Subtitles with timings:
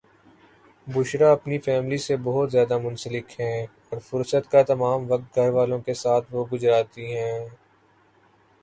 [0.87, 5.79] بشریٰ اپنی فیملی سے بوہت زیاد منسلک ہیں اور فرست کا تمم وقت گھر والوں
[5.85, 7.39] کے ساتھ وہ گجراتی ہیں